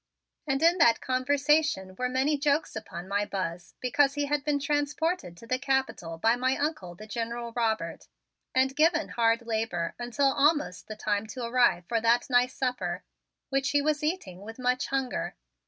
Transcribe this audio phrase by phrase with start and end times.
[0.47, 4.57] And in that conversation were very many jokes upon my Buzz because he had been
[4.59, 8.07] transported to the Capitol by my Uncle, the General Robert,
[8.55, 13.03] and given hard labor until almost the time to arrive for that nice supper,
[13.49, 15.35] which he was eating with much hunger.